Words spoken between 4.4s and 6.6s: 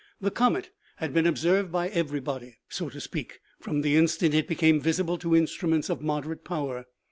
became visible to instruments of moderate